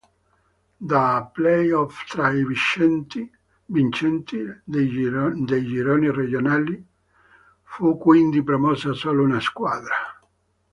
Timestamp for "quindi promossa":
7.99-8.93